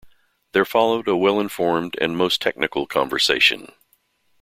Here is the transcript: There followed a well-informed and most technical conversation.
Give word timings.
There 0.53 0.65
followed 0.65 1.07
a 1.07 1.15
well-informed 1.15 1.95
and 2.01 2.17
most 2.17 2.41
technical 2.41 2.87
conversation. 2.87 3.71